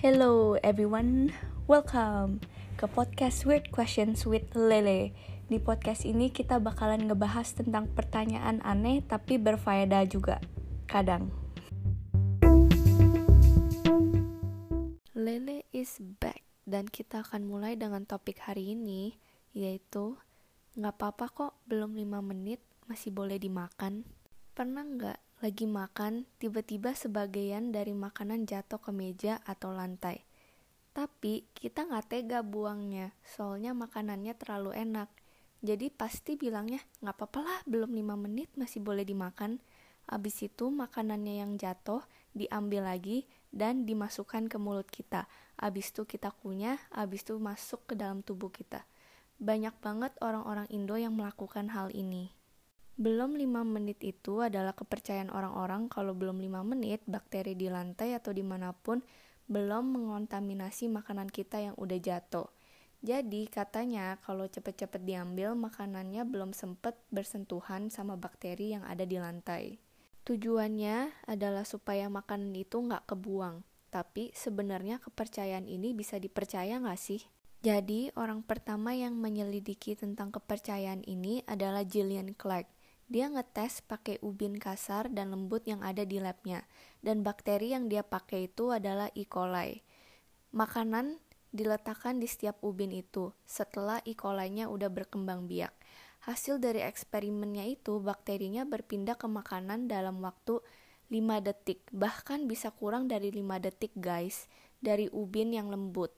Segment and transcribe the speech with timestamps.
[0.00, 1.28] Hello everyone,
[1.68, 2.40] welcome
[2.80, 5.12] ke podcast Weird Questions with Lele.
[5.44, 10.40] Di podcast ini kita bakalan ngebahas tentang pertanyaan aneh tapi berfaedah juga,
[10.88, 11.28] kadang.
[15.12, 19.20] Lele is back dan kita akan mulai dengan topik hari ini
[19.52, 20.16] yaitu
[20.80, 24.08] nggak apa-apa kok belum 5 menit masih boleh dimakan.
[24.56, 30.20] Pernah nggak lagi makan, tiba-tiba sebagian dari makanan jatuh ke meja atau lantai.
[30.92, 35.08] Tapi kita nggak tega buangnya, soalnya makanannya terlalu enak.
[35.64, 39.64] Jadi pasti bilangnya, nggak apa-apa lah, belum 5 menit masih boleh dimakan.
[40.12, 42.04] Abis itu makanannya yang jatuh
[42.36, 45.24] diambil lagi dan dimasukkan ke mulut kita.
[45.56, 48.84] Abis itu kita kunyah, abis itu masuk ke dalam tubuh kita.
[49.40, 52.39] Banyak banget orang-orang Indo yang melakukan hal ini.
[53.00, 58.28] Belum 5 menit itu adalah kepercayaan orang-orang kalau belum 5 menit bakteri di lantai atau
[58.36, 59.00] di mana pun
[59.48, 62.52] belum mengontaminasi makanan kita yang udah jatuh.
[63.00, 69.80] Jadi katanya kalau cepet-cepet diambil makanannya belum sempet bersentuhan sama bakteri yang ada di lantai.
[70.28, 73.64] Tujuannya adalah supaya makanan itu nggak kebuang.
[73.88, 77.24] Tapi sebenarnya kepercayaan ini bisa dipercaya nggak sih?
[77.64, 82.79] Jadi orang pertama yang menyelidiki tentang kepercayaan ini adalah Gillian Clark.
[83.10, 86.62] Dia ngetes pakai ubin kasar dan lembut yang ada di labnya,
[87.02, 89.26] dan bakteri yang dia pakai itu adalah E.
[89.26, 89.82] coli.
[90.54, 91.18] Makanan
[91.50, 94.14] diletakkan di setiap ubin itu setelah E.
[94.14, 95.74] coli-nya udah berkembang biak.
[96.22, 100.62] Hasil dari eksperimennya itu, bakterinya berpindah ke makanan dalam waktu
[101.10, 104.46] 5 detik, bahkan bisa kurang dari 5 detik guys,
[104.78, 106.14] dari ubin yang lembut.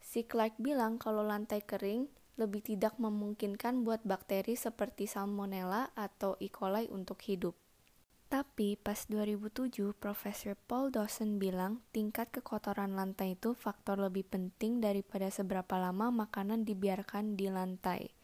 [0.00, 2.08] Si Clark bilang kalau lantai kering
[2.40, 6.48] lebih tidak memungkinkan buat bakteri seperti Salmonella atau E.
[6.48, 7.56] coli untuk hidup.
[8.32, 15.28] Tapi pas 2007, Profesor Paul Dawson bilang tingkat kekotoran lantai itu faktor lebih penting daripada
[15.28, 18.16] seberapa lama makanan dibiarkan di lantai.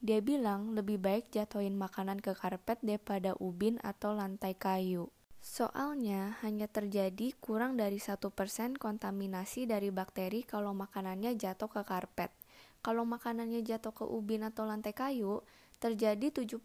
[0.00, 5.12] Dia bilang lebih baik jatuhin makanan ke karpet daripada ubin atau lantai kayu.
[5.44, 12.32] Soalnya hanya terjadi kurang dari satu persen kontaminasi dari bakteri kalau makanannya jatuh ke karpet.
[12.80, 15.44] Kalau makanannya jatuh ke ubin atau lantai kayu,
[15.80, 16.64] terjadi 70%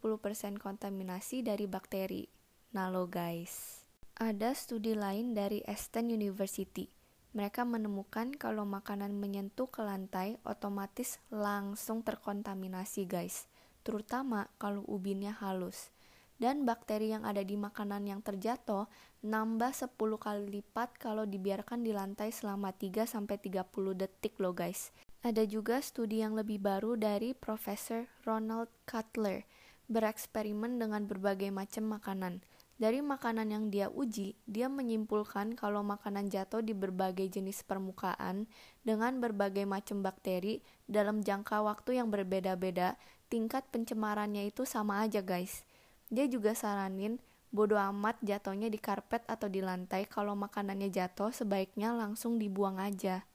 [0.59, 2.27] kontaminasi dari bakteri.
[2.71, 3.83] Nah lo guys,
[4.15, 6.87] ada studi lain dari Aston University.
[7.35, 13.51] Mereka menemukan kalau makanan menyentuh ke lantai, otomatis langsung terkontaminasi guys.
[13.83, 15.91] Terutama kalau ubinnya halus.
[16.35, 18.87] Dan bakteri yang ada di makanan yang terjatuh
[19.23, 23.47] nambah 10 kali lipat kalau dibiarkan di lantai selama 3-30
[23.95, 24.95] detik loh guys.
[25.25, 29.41] Ada juga studi yang lebih baru dari Profesor Ronald Cutler
[29.89, 32.45] bereksperimen dengan berbagai macam makanan.
[32.77, 38.45] Dari makanan yang dia uji, dia menyimpulkan kalau makanan jatuh di berbagai jenis permukaan
[38.85, 42.93] dengan berbagai macam bakteri dalam jangka waktu yang berbeda-beda,
[43.25, 45.65] tingkat pencemarannya itu sama aja guys.
[46.13, 47.17] Dia juga saranin
[47.49, 53.25] bodo amat jatuhnya di karpet atau di lantai kalau makanannya jatuh sebaiknya langsung dibuang aja.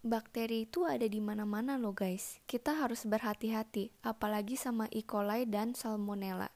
[0.00, 2.40] Bakteri itu ada di mana-mana loh guys.
[2.48, 5.04] Kita harus berhati-hati, apalagi sama E.
[5.04, 6.48] coli dan Salmonella.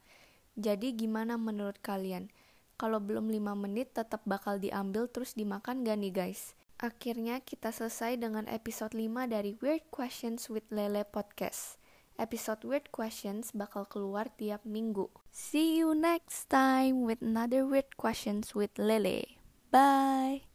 [0.56, 2.32] Jadi gimana menurut kalian?
[2.81, 6.56] Kalau belum 5 menit tetap bakal diambil terus dimakan gak nih guys?
[6.81, 11.76] Akhirnya kita selesai dengan episode 5 dari Weird Questions with Lele Podcast.
[12.16, 15.11] Episode Weird Questions bakal keluar tiap minggu.
[15.34, 19.37] See you next time with another Weird Questions with Lele.
[19.69, 20.47] Bye!